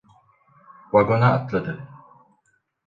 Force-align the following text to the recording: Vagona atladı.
Vagona 0.93 1.31
atladı. 1.33 1.87